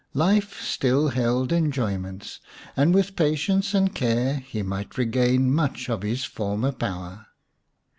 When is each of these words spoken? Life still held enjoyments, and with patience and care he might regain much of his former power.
Life 0.15 0.59
still 0.63 1.09
held 1.09 1.53
enjoyments, 1.53 2.39
and 2.75 2.91
with 2.91 3.15
patience 3.15 3.75
and 3.75 3.93
care 3.93 4.37
he 4.37 4.63
might 4.63 4.97
regain 4.97 5.53
much 5.53 5.91
of 5.91 6.01
his 6.01 6.23
former 6.25 6.71
power. 6.71 7.27